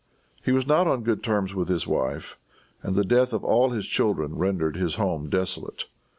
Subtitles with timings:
[0.41, 2.39] He was not on good terms with his wife,
[2.81, 5.83] and the death of all his children rendered his home desolate.